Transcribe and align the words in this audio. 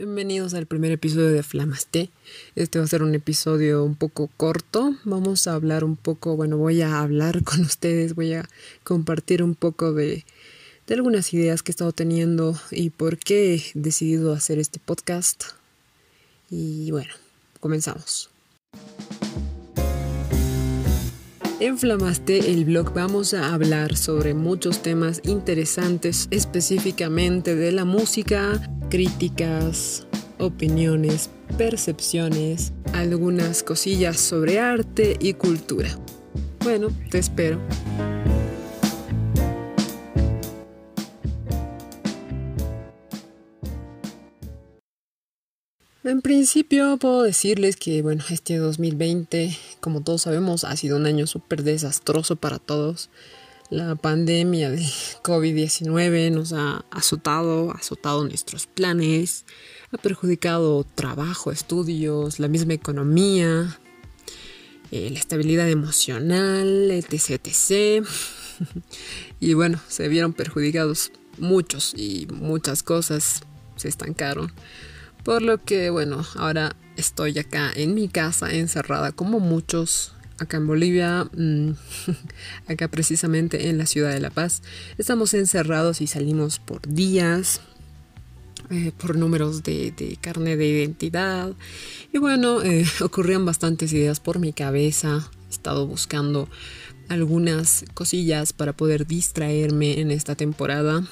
Bienvenidos 0.00 0.54
al 0.54 0.64
primer 0.64 0.92
episodio 0.92 1.30
de 1.30 1.42
Flamaste. 1.42 2.08
Este 2.56 2.78
va 2.78 2.86
a 2.86 2.88
ser 2.88 3.02
un 3.02 3.14
episodio 3.14 3.84
un 3.84 3.96
poco 3.96 4.30
corto. 4.38 4.94
Vamos 5.04 5.46
a 5.46 5.52
hablar 5.52 5.84
un 5.84 5.94
poco, 5.94 6.36
bueno, 6.36 6.56
voy 6.56 6.80
a 6.80 7.02
hablar 7.02 7.44
con 7.44 7.60
ustedes, 7.60 8.14
voy 8.14 8.32
a 8.32 8.48
compartir 8.82 9.42
un 9.42 9.54
poco 9.54 9.92
de, 9.92 10.24
de 10.86 10.94
algunas 10.94 11.34
ideas 11.34 11.62
que 11.62 11.70
he 11.70 11.74
estado 11.74 11.92
teniendo 11.92 12.58
y 12.70 12.88
por 12.88 13.18
qué 13.18 13.56
he 13.56 13.62
decidido 13.74 14.32
hacer 14.32 14.58
este 14.58 14.78
podcast. 14.78 15.44
Y 16.48 16.90
bueno, 16.92 17.12
comenzamos. 17.60 18.30
En 21.60 21.76
Flamaste, 21.76 22.50
el 22.52 22.64
blog, 22.64 22.94
vamos 22.94 23.34
a 23.34 23.52
hablar 23.52 23.94
sobre 23.94 24.32
muchos 24.32 24.80
temas 24.80 25.20
interesantes, 25.24 26.26
específicamente 26.30 27.54
de 27.54 27.70
la 27.70 27.84
música, 27.84 28.58
críticas, 28.88 30.06
opiniones, 30.38 31.28
percepciones, 31.58 32.72
algunas 32.94 33.62
cosillas 33.62 34.18
sobre 34.18 34.58
arte 34.58 35.18
y 35.20 35.34
cultura. 35.34 35.90
Bueno, 36.64 36.88
te 37.10 37.18
espero. 37.18 37.60
En 46.02 46.22
principio 46.22 46.96
puedo 46.96 47.22
decirles 47.22 47.76
que, 47.76 48.00
bueno, 48.00 48.24
este 48.30 48.56
2020, 48.56 49.54
como 49.80 50.00
todos 50.00 50.22
sabemos, 50.22 50.64
ha 50.64 50.74
sido 50.74 50.96
un 50.96 51.04
año 51.04 51.26
súper 51.26 51.62
desastroso 51.62 52.36
para 52.36 52.58
todos. 52.58 53.10
La 53.68 53.96
pandemia 53.96 54.70
de 54.70 54.78
COVID-19 55.22 56.32
nos 56.32 56.54
ha 56.54 56.86
azotado, 56.90 57.70
ha 57.70 57.74
azotado 57.74 58.24
nuestros 58.24 58.66
planes, 58.66 59.44
ha 59.92 59.98
perjudicado 59.98 60.84
trabajo, 60.84 61.52
estudios, 61.52 62.38
la 62.38 62.48
misma 62.48 62.72
economía, 62.72 63.78
eh, 64.92 65.10
la 65.10 65.18
estabilidad 65.18 65.68
emocional, 65.68 66.90
etc, 66.92 67.42
etc. 67.44 68.06
y 69.38 69.52
bueno, 69.52 69.78
se 69.88 70.08
vieron 70.08 70.32
perjudicados 70.32 71.12
muchos 71.36 71.92
y 71.94 72.26
muchas 72.32 72.82
cosas 72.82 73.42
se 73.76 73.88
estancaron. 73.88 74.50
Por 75.24 75.42
lo 75.42 75.62
que, 75.62 75.90
bueno, 75.90 76.24
ahora 76.36 76.76
estoy 76.96 77.38
acá 77.38 77.70
en 77.74 77.94
mi 77.94 78.08
casa 78.08 78.52
encerrada 78.52 79.12
como 79.12 79.40
muchos 79.40 80.14
acá 80.40 80.56
en 80.56 80.66
Bolivia, 80.66 81.24
mm, 81.24 81.72
acá 82.68 82.88
precisamente 82.88 83.68
en 83.68 83.78
la 83.78 83.86
ciudad 83.86 84.12
de 84.12 84.20
La 84.20 84.30
Paz. 84.30 84.62
Estamos 84.98 85.34
encerrados 85.34 86.00
y 86.00 86.06
salimos 86.06 86.58
por 86.58 86.80
días, 86.88 87.60
eh, 88.70 88.92
por 88.96 89.16
números 89.16 89.62
de, 89.62 90.18
carne 90.20 90.56
de 90.56 90.66
identidad. 90.66 91.52
Y 92.12 92.18
bueno, 92.18 92.62
eh, 92.62 92.86
ocurrían 93.00 93.44
bastantes 93.44 93.92
ideas 93.92 94.20
por 94.20 94.38
mi 94.38 94.52
cabeza. 94.52 95.30
He 95.48 95.50
estado 95.50 95.86
buscando 95.86 96.48
algunas 97.08 97.84
cosillas 97.94 98.52
para 98.52 98.72
poder 98.72 99.06
distraerme 99.06 100.00
en 100.00 100.10
esta 100.10 100.36
temporada. 100.36 101.04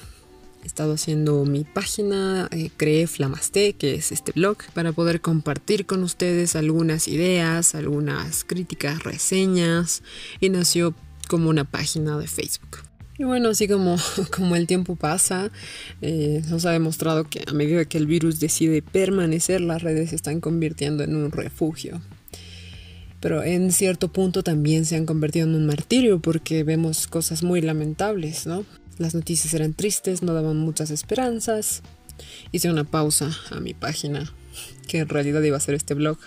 He 0.63 0.67
estado 0.67 0.93
haciendo 0.93 1.45
mi 1.45 1.63
página, 1.63 2.47
eh, 2.51 2.69
creé 2.75 3.07
Flamaste, 3.07 3.73
que 3.73 3.95
es 3.95 4.11
este 4.11 4.33
blog, 4.33 4.57
para 4.73 4.91
poder 4.91 5.21
compartir 5.21 5.85
con 5.85 6.03
ustedes 6.03 6.55
algunas 6.55 7.07
ideas, 7.07 7.75
algunas 7.75 8.43
críticas, 8.43 9.03
reseñas, 9.03 10.03
y 10.39 10.49
nació 10.49 10.93
como 11.27 11.49
una 11.49 11.63
página 11.63 12.17
de 12.17 12.27
Facebook. 12.27 12.79
Y 13.17 13.25
bueno, 13.25 13.49
así 13.49 13.67
como, 13.67 13.97
como 14.35 14.55
el 14.55 14.65
tiempo 14.65 14.95
pasa, 14.95 15.51
eh, 16.01 16.41
nos 16.49 16.65
ha 16.65 16.71
demostrado 16.71 17.25
que 17.25 17.43
a 17.47 17.53
medida 17.53 17.85
que 17.85 17.97
el 17.97 18.07
virus 18.07 18.39
decide 18.39 18.81
permanecer, 18.81 19.61
las 19.61 19.81
redes 19.81 20.09
se 20.11 20.15
están 20.15 20.39
convirtiendo 20.39 21.03
en 21.03 21.15
un 21.15 21.31
refugio. 21.31 22.01
Pero 23.19 23.43
en 23.43 23.71
cierto 23.73 24.07
punto 24.13 24.43
también 24.43 24.85
se 24.85 24.95
han 24.95 25.05
convertido 25.05 25.45
en 25.47 25.55
un 25.55 25.65
martirio 25.65 26.21
porque 26.21 26.63
vemos 26.63 27.07
cosas 27.07 27.43
muy 27.43 27.61
lamentables, 27.61 28.47
¿no? 28.47 28.63
Las 28.99 29.15
noticias 29.15 29.53
eran 29.53 29.73
tristes, 29.73 30.21
no 30.21 30.33
daban 30.33 30.57
muchas 30.57 30.91
esperanzas. 30.91 31.81
Hice 32.51 32.69
una 32.69 32.83
pausa 32.83 33.35
a 33.49 33.61
mi 33.61 33.73
página, 33.73 34.31
que 34.87 34.99
en 34.99 35.09
realidad 35.09 35.41
iba 35.41 35.55
a 35.55 35.61
ser 35.61 35.73
este 35.73 35.93
blog. 35.93 36.17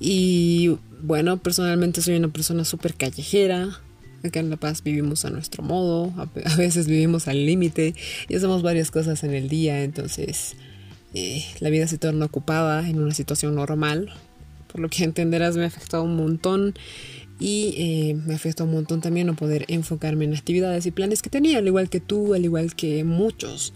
Y 0.00 0.78
bueno, 1.02 1.36
personalmente 1.36 2.00
soy 2.00 2.16
una 2.16 2.28
persona 2.28 2.64
súper 2.64 2.94
callejera. 2.94 3.80
Acá 4.24 4.40
en 4.40 4.48
La 4.48 4.56
Paz 4.56 4.82
vivimos 4.82 5.26
a 5.26 5.30
nuestro 5.30 5.62
modo, 5.62 6.12
a 6.44 6.56
veces 6.56 6.86
vivimos 6.86 7.28
al 7.28 7.44
límite 7.44 7.94
y 8.28 8.34
hacemos 8.34 8.62
varias 8.62 8.90
cosas 8.90 9.22
en 9.22 9.34
el 9.34 9.50
día, 9.50 9.84
entonces 9.84 10.56
eh, 11.12 11.44
la 11.60 11.68
vida 11.68 11.86
se 11.86 11.98
torna 11.98 12.24
ocupada 12.24 12.88
en 12.88 12.98
una 12.98 13.12
situación 13.12 13.54
normal. 13.54 14.10
Por 14.72 14.80
lo 14.80 14.88
que 14.88 15.04
entenderás 15.04 15.56
me 15.56 15.64
ha 15.64 15.66
afectado 15.66 16.02
un 16.02 16.16
montón 16.16 16.74
y 17.40 17.74
eh, 17.76 18.14
me 18.26 18.34
afectó 18.34 18.64
un 18.64 18.72
montón 18.72 19.00
también 19.00 19.26
no 19.26 19.34
poder 19.34 19.64
enfocarme 19.68 20.24
en 20.24 20.34
actividades 20.34 20.86
y 20.86 20.90
planes 20.90 21.22
que 21.22 21.30
tenía, 21.30 21.58
al 21.58 21.66
igual 21.66 21.88
que 21.88 22.00
tú, 22.00 22.34
al 22.34 22.44
igual 22.44 22.74
que 22.74 23.04
muchos. 23.04 23.72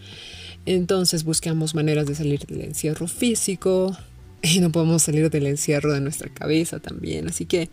Entonces 0.67 1.25
buscamos 1.25 1.75
maneras 1.75 2.07
de 2.07 2.15
salir 2.15 2.41
del 2.47 2.61
encierro 2.61 3.09
físico 3.09 3.97
y 4.43 4.61
no 4.61 4.71
podemos 4.71 5.03
salir 5.03 5.31
del 5.31 5.47
encierro 5.47 5.93
de 5.93 6.01
nuestra 6.01 6.29
cabeza 6.29 6.79
también. 6.79 7.29
Así 7.29 7.47
que, 7.47 7.69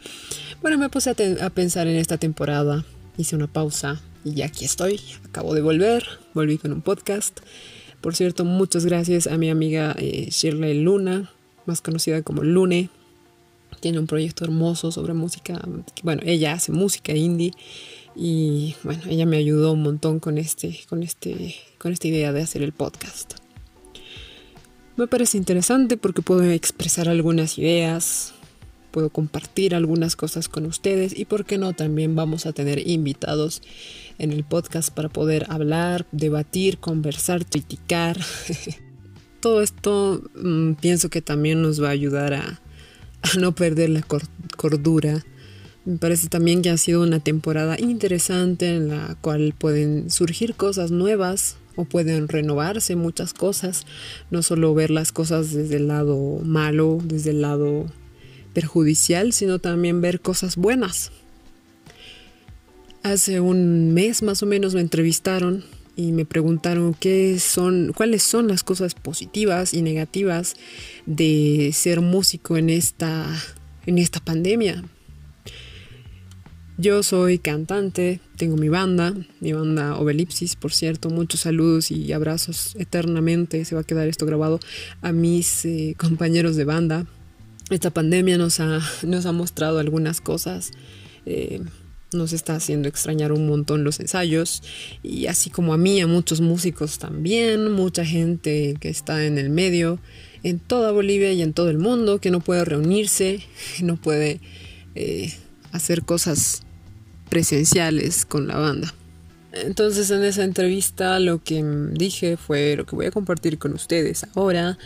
bueno, 0.61 0.77
me 0.77 0.89
puse 0.89 1.11
a, 1.11 1.49
pensar 1.49 1.87
en 1.87 1.97
esta 1.97 2.17
temporada, 2.17 2.85
hice 3.17 3.35
una 3.35 3.47
pausa 3.47 4.01
y 4.23 4.33
ya 4.33 4.45
aquí 4.45 4.65
estoy, 4.65 4.99
acabo 5.25 5.53
de 5.53 5.61
volver, 5.61 6.05
volví 6.33 6.57
con 6.57 6.73
un 6.73 6.81
podcast. 6.81 7.41
Por 8.01 8.15
cierto, 8.15 8.45
muchas 8.45 8.85
gracias 8.85 9.27
a 9.27 9.37
mi 9.37 9.49
amiga 9.49 9.95
eh, 9.97 10.29
Shirley 10.31 10.81
Luna, 10.81 11.31
más 11.65 11.81
conocida 11.81 12.21
como 12.21 12.43
Lune, 12.43 12.89
tiene 13.79 13.99
un 13.99 14.07
proyecto 14.07 14.43
hermoso 14.43 14.91
sobre 14.91 15.13
música. 15.13 15.61
Bueno, 16.03 16.21
ella 16.25 16.53
hace 16.53 16.71
música 16.71 17.13
indie 17.13 17.51
y 18.15 18.75
bueno, 18.83 19.03
ella 19.09 19.25
me 19.25 19.37
ayudó 19.37 19.73
un 19.73 19.83
montón 19.83 20.19
con 20.19 20.37
este, 20.37 20.79
con 20.87 21.03
este, 21.03 21.55
con 21.77 21.91
esta 21.91 22.07
idea 22.07 22.31
de 22.31 22.41
hacer 22.41 22.61
el 22.61 22.71
podcast. 22.71 23.33
Me 24.95 25.07
parece 25.07 25.37
interesante 25.37 25.97
porque 25.97 26.21
puedo 26.21 26.43
expresar 26.43 27.09
algunas 27.09 27.57
ideas, 27.57 28.33
puedo 28.91 29.09
compartir 29.09 29.75
algunas 29.75 30.15
cosas 30.15 30.47
con 30.47 30.65
ustedes 30.65 31.17
y 31.17 31.25
por 31.25 31.43
qué 31.43 31.57
no 31.57 31.73
también 31.73 32.15
vamos 32.15 32.45
a 32.45 32.53
tener 32.53 32.87
invitados 32.87 33.61
en 34.17 34.31
el 34.31 34.45
podcast 34.45 34.93
para 34.93 35.09
poder 35.09 35.47
hablar, 35.49 36.07
debatir, 36.13 36.77
conversar, 36.77 37.45
criticar. 37.45 38.17
Todo 39.41 39.61
esto 39.61 40.23
mmm, 40.35 40.75
pienso 40.75 41.09
que 41.09 41.21
también 41.21 41.61
nos 41.61 41.83
va 41.83 41.89
a 41.89 41.91
ayudar 41.91 42.33
a, 42.33 42.61
no 43.39 43.53
perder 43.53 43.89
la 43.89 44.03
cordura. 44.57 45.23
Me 45.85 45.97
parece 45.97 46.29
también 46.29 46.61
que 46.61 46.69
ha 46.69 46.77
sido 46.77 47.03
una 47.03 47.19
temporada 47.19 47.79
interesante 47.79 48.75
en 48.75 48.87
la 48.87 49.15
cual 49.21 49.53
pueden 49.57 50.09
surgir 50.09 50.55
cosas 50.55 50.91
nuevas 50.91 51.57
o 51.75 51.85
pueden 51.85 52.27
renovarse 52.27 52.95
muchas 52.95 53.33
cosas, 53.33 53.85
no 54.31 54.41
solo 54.41 54.73
ver 54.73 54.89
las 54.89 55.11
cosas 55.11 55.51
desde 55.51 55.75
el 55.75 55.87
lado 55.87 56.39
malo, 56.43 56.99
desde 57.03 57.31
el 57.31 57.41
lado 57.41 57.85
perjudicial, 58.53 59.33
sino 59.33 59.59
también 59.59 60.01
ver 60.01 60.21
cosas 60.21 60.55
buenas. 60.55 61.11
Hace 63.03 63.39
un 63.39 63.93
mes 63.93 64.23
más 64.23 64.41
o 64.41 64.47
menos 64.47 64.73
me 64.73 64.81
entrevistaron 64.81 65.63
y 65.95 66.11
me 66.11 66.25
preguntaron 66.25 66.93
qué 66.93 67.39
son, 67.39 67.93
cuáles 67.95 68.23
son 68.23 68.47
las 68.47 68.63
cosas 68.63 68.95
positivas 68.95 69.73
y 69.73 69.81
negativas 69.81 70.55
de 71.05 71.71
ser 71.73 72.01
músico 72.01 72.57
en 72.57 72.69
esta, 72.69 73.27
en 73.85 73.97
esta 73.97 74.19
pandemia. 74.19 74.83
Yo 76.77 77.03
soy 77.03 77.39
cantante, 77.39 78.19
tengo 78.35 78.57
mi 78.57 78.67
banda, 78.67 79.13
mi 79.39 79.53
banda 79.53 79.95
Obelipsis, 79.95 80.57
por 80.57 80.73
cierto, 80.73 81.09
muchos 81.09 81.39
saludos 81.41 81.89
y 81.89 82.11
abrazos 82.11 82.75
eternamente, 82.75 83.63
se 83.63 83.75
va 83.75 83.81
a 83.81 83.85
quedar 83.85 84.09
esto 84.09 84.25
grabado 84.25 84.59
a 85.01 85.13
mis 85.13 85.63
eh, 85.63 85.95
compañeros 85.97 86.57
de 86.57 86.65
banda. 86.65 87.05
Esta 87.69 87.91
pandemia 87.91 88.37
nos 88.37 88.59
ha, 88.59 88.81
nos 89.03 89.25
ha 89.25 89.31
mostrado 89.31 89.79
algunas 89.79 90.19
cosas. 90.19 90.71
Eh, 91.25 91.61
nos 92.15 92.33
está 92.33 92.55
haciendo 92.55 92.87
extrañar 92.87 93.31
un 93.31 93.47
montón 93.47 93.83
los 93.83 93.99
ensayos 93.99 94.63
y 95.03 95.27
así 95.27 95.49
como 95.49 95.73
a 95.73 95.77
mí, 95.77 96.01
a 96.01 96.07
muchos 96.07 96.41
músicos 96.41 96.97
también, 96.97 97.71
mucha 97.71 98.05
gente 98.05 98.75
que 98.79 98.89
está 98.89 99.25
en 99.25 99.37
el 99.37 99.49
medio, 99.49 99.99
en 100.43 100.59
toda 100.59 100.91
Bolivia 100.91 101.31
y 101.31 101.41
en 101.41 101.53
todo 101.53 101.69
el 101.69 101.77
mundo, 101.77 102.19
que 102.19 102.31
no 102.31 102.39
puede 102.39 102.65
reunirse, 102.65 103.41
no 103.81 103.97
puede 103.97 104.39
eh, 104.95 105.33
hacer 105.71 106.03
cosas 106.03 106.63
presenciales 107.29 108.25
con 108.25 108.47
la 108.47 108.57
banda. 108.57 108.93
Entonces 109.51 110.11
en 110.11 110.23
esa 110.23 110.43
entrevista 110.43 111.19
lo 111.19 111.41
que 111.41 111.63
dije 111.93 112.37
fue 112.37 112.75
lo 112.75 112.85
que 112.85 112.95
voy 112.95 113.05
a 113.05 113.11
compartir 113.11 113.57
con 113.57 113.73
ustedes 113.73 114.25
ahora 114.35 114.77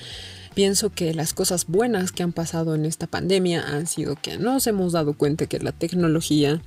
pienso 0.59 0.89
que 0.89 1.13
las 1.13 1.33
cosas 1.33 1.67
buenas 1.67 2.11
que 2.11 2.21
han 2.21 2.33
pasado 2.33 2.75
en 2.75 2.83
esta 2.83 3.07
pandemia 3.07 3.65
han 3.65 3.87
sido 3.87 4.17
que 4.21 4.37
nos 4.37 4.67
hemos 4.67 4.91
dado 4.91 5.13
cuenta 5.13 5.45
que 5.45 5.57
la 5.57 5.71
tecnología 5.71 6.61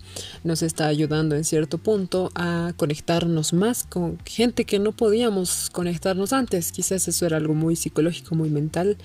nos 0.45 0.63
está 0.63 0.87
ayudando 0.87 1.37
en 1.37 1.45
cierto 1.45 1.77
punto 1.77 2.31
a 2.35 2.73
conectarnos 2.79 3.53
más 3.53 3.85
con 3.85 4.19
gente 4.25 4.65
que 4.65 4.79
no 4.79 4.93
podíamos 4.93 5.69
conectarnos 5.69 6.33
antes. 6.33 6.73
Quizás 6.73 7.07
eso 7.07 7.27
era 7.27 7.37
algo 7.37 7.53
muy 7.53 7.77
psicológico, 7.77 8.35
muy 8.35 8.49
mental. 8.49 8.97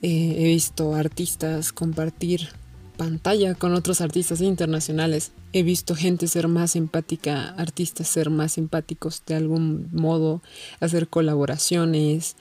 Eh, 0.00 0.36
he 0.38 0.44
visto 0.44 0.94
artistas 0.94 1.74
compartir 1.74 2.48
pantalla 2.96 3.54
con 3.54 3.74
otros 3.74 4.00
artistas 4.00 4.40
internacionales. 4.40 5.32
He 5.52 5.62
visto 5.62 5.94
gente 5.94 6.26
ser 6.26 6.48
más 6.48 6.74
empática, 6.74 7.50
artistas 7.50 8.08
ser 8.08 8.30
más 8.30 8.52
simpáticos 8.52 9.22
de 9.26 9.34
algún 9.34 9.90
modo, 9.92 10.40
hacer 10.80 11.06
colaboraciones 11.08 12.34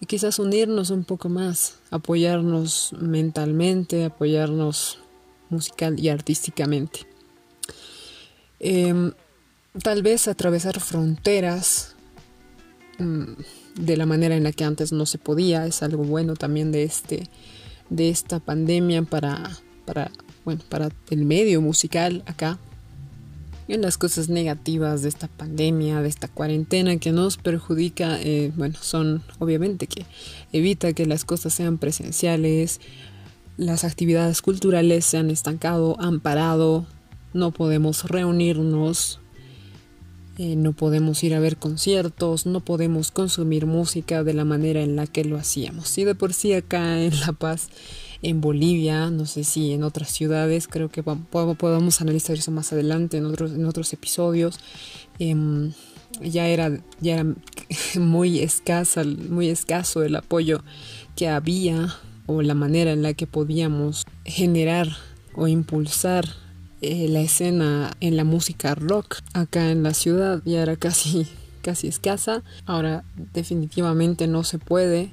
y 0.00 0.06
quizás 0.06 0.38
unirnos 0.38 0.90
un 0.90 1.04
poco 1.04 1.28
más, 1.28 1.78
apoyarnos 1.90 2.94
mentalmente, 3.00 4.04
apoyarnos 4.04 4.98
musical 5.50 5.98
y 5.98 6.08
artísticamente. 6.08 7.00
Em, 8.60 9.12
tal 9.82 10.02
vez 10.02 10.28
atravesar 10.28 10.80
fronteras 10.80 11.94
mm, 12.98 13.32
de 13.76 13.96
la 13.96 14.06
manera 14.06 14.36
en 14.36 14.44
la 14.44 14.52
que 14.52 14.64
antes 14.64 14.92
no 14.92 15.06
se 15.06 15.18
podía 15.18 15.66
es 15.66 15.82
algo 15.82 16.02
bueno 16.02 16.34
también 16.34 16.72
de 16.72 16.82
este 16.82 17.28
de 17.88 18.08
esta 18.08 18.40
pandemia 18.40 19.02
para 19.04 19.58
para, 19.88 20.10
bueno, 20.44 20.60
para 20.68 20.90
el 21.08 21.24
medio 21.24 21.62
musical 21.62 22.22
acá. 22.26 22.58
En 23.68 23.82
las 23.82 23.98
cosas 23.98 24.30
negativas 24.30 25.02
de 25.02 25.10
esta 25.10 25.28
pandemia, 25.28 26.00
de 26.00 26.08
esta 26.08 26.26
cuarentena 26.26 26.96
que 26.96 27.12
nos 27.12 27.36
perjudica, 27.36 28.18
eh, 28.18 28.50
bueno, 28.56 28.78
son 28.80 29.22
obviamente 29.38 29.86
que 29.86 30.06
evita 30.52 30.94
que 30.94 31.04
las 31.04 31.26
cosas 31.26 31.52
sean 31.52 31.76
presenciales, 31.76 32.80
las 33.58 33.84
actividades 33.84 34.40
culturales 34.40 35.04
se 35.04 35.18
han 35.18 35.30
estancado, 35.30 36.00
han 36.00 36.20
parado, 36.20 36.86
no 37.34 37.50
podemos 37.50 38.04
reunirnos, 38.04 39.20
eh, 40.38 40.56
no 40.56 40.72
podemos 40.72 41.22
ir 41.22 41.34
a 41.34 41.40
ver 41.40 41.58
conciertos, 41.58 42.46
no 42.46 42.60
podemos 42.60 43.10
consumir 43.10 43.66
música 43.66 44.24
de 44.24 44.32
la 44.32 44.46
manera 44.46 44.80
en 44.80 44.96
la 44.96 45.06
que 45.06 45.24
lo 45.24 45.36
hacíamos. 45.36 45.98
Y 45.98 46.04
de 46.04 46.14
por 46.14 46.32
sí 46.32 46.54
acá 46.54 47.02
en 47.02 47.20
La 47.20 47.32
Paz 47.32 47.68
en 48.22 48.40
Bolivia, 48.40 49.10
no 49.10 49.26
sé 49.26 49.44
si 49.44 49.72
en 49.72 49.82
otras 49.82 50.10
ciudades, 50.10 50.66
creo 50.68 50.88
que 50.90 51.02
podemos 51.02 52.00
analizar 52.00 52.36
eso 52.36 52.50
más 52.50 52.72
adelante 52.72 53.16
en 53.16 53.26
otros, 53.26 53.52
en 53.52 53.64
otros 53.66 53.92
episodios. 53.92 54.58
Em, 55.18 55.72
ya 56.20 56.48
era, 56.48 56.80
ya 57.00 57.14
era 57.14 57.24
muy 58.00 58.40
escasa, 58.40 59.04
muy 59.04 59.48
escaso 59.48 60.02
el 60.02 60.16
apoyo 60.16 60.62
que 61.16 61.28
había 61.28 61.94
o 62.26 62.42
la 62.42 62.54
manera 62.54 62.92
en 62.92 63.02
la 63.02 63.14
que 63.14 63.26
podíamos 63.26 64.04
generar 64.24 64.88
o 65.34 65.48
impulsar 65.48 66.26
eh, 66.80 67.08
la 67.08 67.20
escena 67.20 67.96
en 68.00 68.16
la 68.16 68.24
música 68.24 68.74
rock 68.74 69.18
acá 69.32 69.70
en 69.70 69.82
la 69.82 69.94
ciudad. 69.94 70.42
Ya 70.44 70.62
era 70.62 70.76
casi 70.76 71.26
casi 71.62 71.88
escasa. 71.88 72.42
Ahora 72.66 73.04
definitivamente 73.32 74.26
no 74.26 74.44
se 74.44 74.58
puede 74.58 75.12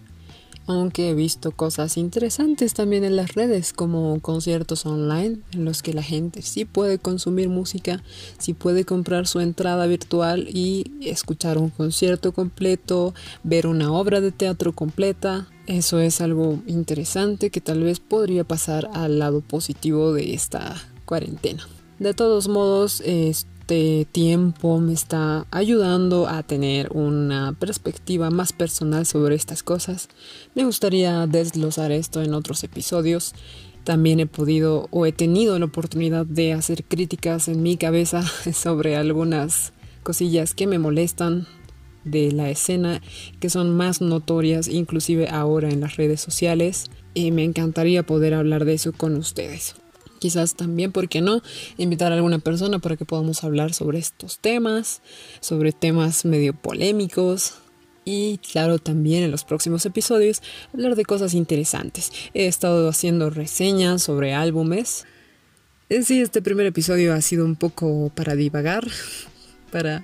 aunque 0.67 1.09
he 1.09 1.13
visto 1.13 1.51
cosas 1.51 1.97
interesantes 1.97 2.73
también 2.73 3.03
en 3.03 3.15
las 3.15 3.35
redes, 3.35 3.73
como 3.73 4.19
conciertos 4.19 4.85
online, 4.85 5.39
en 5.51 5.65
los 5.65 5.81
que 5.81 5.93
la 5.93 6.03
gente 6.03 6.41
sí 6.41 6.65
puede 6.65 6.99
consumir 6.99 7.49
música, 7.49 8.03
sí 8.37 8.53
puede 8.53 8.85
comprar 8.85 9.27
su 9.27 9.39
entrada 9.39 9.85
virtual 9.85 10.47
y 10.49 10.91
escuchar 11.01 11.57
un 11.57 11.69
concierto 11.69 12.31
completo, 12.31 13.13
ver 13.43 13.67
una 13.67 13.91
obra 13.91 14.21
de 14.21 14.31
teatro 14.31 14.73
completa. 14.73 15.47
Eso 15.67 15.99
es 15.99 16.21
algo 16.21 16.61
interesante 16.67 17.49
que 17.49 17.61
tal 17.61 17.83
vez 17.83 17.99
podría 17.99 18.43
pasar 18.43 18.89
al 18.93 19.19
lado 19.19 19.41
positivo 19.41 20.13
de 20.13 20.33
esta 20.33 20.75
cuarentena. 21.05 21.67
De 21.99 22.13
todos 22.13 22.47
modos, 22.47 23.01
este 23.67 24.05
tiempo 24.11 24.79
me 24.79 24.93
está 24.93 25.47
ayudando 25.49 26.27
a 26.27 26.43
tener 26.43 26.91
una 26.91 27.53
perspectiva 27.53 28.29
más 28.29 28.53
personal 28.53 29.07
sobre 29.07 29.33
estas 29.33 29.63
cosas. 29.63 30.07
Me 30.53 30.65
gustaría 30.65 31.25
desglosar 31.25 31.91
esto 31.91 32.21
en 32.21 32.35
otros 32.35 32.63
episodios. 32.63 33.33
También 33.83 34.19
he 34.19 34.27
podido 34.27 34.87
o 34.91 35.07
he 35.07 35.11
tenido 35.13 35.57
la 35.57 35.65
oportunidad 35.65 36.27
de 36.27 36.53
hacer 36.53 36.83
críticas 36.83 37.47
en 37.47 37.63
mi 37.63 37.75
cabeza 37.75 38.21
sobre 38.53 38.97
algunas 38.97 39.73
cosillas 40.03 40.53
que 40.53 40.67
me 40.67 40.77
molestan 40.77 41.47
de 42.03 42.31
la 42.31 42.51
escena 42.51 43.01
que 43.39 43.49
son 43.49 43.75
más 43.75 43.99
notorias 43.99 44.67
inclusive 44.67 45.27
ahora 45.27 45.71
en 45.71 45.79
las 45.79 45.95
redes 45.95 46.21
sociales 46.21 46.91
y 47.15 47.31
me 47.31 47.43
encantaría 47.43 48.03
poder 48.03 48.35
hablar 48.35 48.63
de 48.63 48.75
eso 48.75 48.93
con 48.93 49.15
ustedes 49.15 49.75
quizás 50.25 50.55
también, 50.55 50.91
¿por 50.91 51.07
qué 51.07 51.21
no?, 51.21 51.43
invitar 51.77 52.11
a 52.11 52.15
alguna 52.15 52.39
persona 52.39 52.79
para 52.79 52.97
que 52.97 53.05
podamos 53.05 53.43
hablar 53.43 53.75
sobre 53.75 53.99
estos 53.99 54.39
temas, 54.39 55.03
sobre 55.39 55.71
temas 55.71 56.25
medio 56.25 56.55
polémicos. 56.55 57.53
Y 58.05 58.39
claro, 58.39 58.79
también 58.79 59.21
en 59.21 59.29
los 59.29 59.43
próximos 59.43 59.85
episodios 59.85 60.41
hablar 60.73 60.95
de 60.95 61.05
cosas 61.05 61.35
interesantes. 61.35 62.11
He 62.33 62.47
estado 62.47 62.89
haciendo 62.89 63.29
reseñas 63.29 64.01
sobre 64.01 64.33
álbumes. 64.33 65.05
En 65.89 66.03
sí, 66.03 66.19
este 66.21 66.41
primer 66.41 66.65
episodio 66.65 67.13
ha 67.13 67.21
sido 67.21 67.45
un 67.45 67.55
poco 67.55 68.11
para 68.15 68.33
divagar, 68.33 68.87
para 69.71 70.03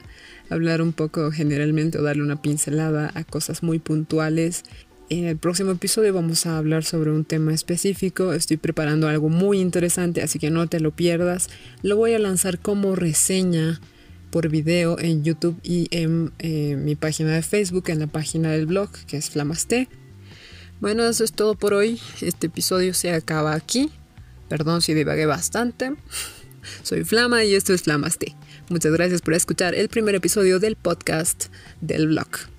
hablar 0.51 0.83
un 0.83 0.93
poco 0.93 1.31
generalmente 1.31 1.97
o 1.97 2.03
darle 2.03 2.21
una 2.21 2.43
pincelada 2.43 3.09
a 3.15 3.23
cosas 3.23 3.63
muy 3.63 3.79
puntuales 3.79 4.65
en 5.11 5.25
el 5.25 5.37
próximo 5.37 5.71
episodio 5.71 6.13
vamos 6.13 6.45
a 6.45 6.57
hablar 6.57 6.85
sobre 6.85 7.11
un 7.11 7.25
tema 7.25 7.53
específico. 7.53 8.31
Estoy 8.31 8.55
preparando 8.55 9.09
algo 9.09 9.27
muy 9.27 9.59
interesante, 9.59 10.21
así 10.21 10.39
que 10.39 10.49
no 10.49 10.67
te 10.67 10.79
lo 10.79 10.91
pierdas. 10.91 11.49
Lo 11.81 11.97
voy 11.97 12.13
a 12.13 12.19
lanzar 12.19 12.59
como 12.59 12.95
reseña 12.95 13.81
por 14.29 14.47
video 14.47 14.97
en 14.99 15.25
YouTube 15.25 15.59
y 15.63 15.89
en 15.91 16.31
eh, 16.39 16.77
mi 16.77 16.95
página 16.95 17.33
de 17.33 17.41
Facebook, 17.41 17.89
en 17.89 17.99
la 17.99 18.07
página 18.07 18.51
del 18.51 18.67
blog 18.67 18.89
que 19.05 19.17
es 19.17 19.29
Flamaste. 19.29 19.89
Bueno, 20.79 21.03
eso 21.03 21.25
es 21.25 21.33
todo 21.33 21.55
por 21.55 21.73
hoy. 21.73 21.99
Este 22.21 22.47
episodio 22.47 22.93
se 22.93 23.11
acaba 23.11 23.53
aquí. 23.53 23.91
Perdón 24.47 24.81
si 24.81 24.93
divagué 24.93 25.25
bastante. 25.25 25.93
Soy 26.83 27.03
Flama 27.03 27.43
y 27.43 27.53
esto 27.53 27.73
es 27.73 27.81
Flamaste. 27.81 28.37
Muchas 28.69 28.93
gracias 28.93 29.21
por 29.21 29.33
escuchar 29.33 29.75
el 29.75 29.89
primer 29.89 30.15
episodio 30.15 30.59
del 30.59 30.77
podcast 30.77 31.47
del 31.81 32.07
blog. 32.07 32.50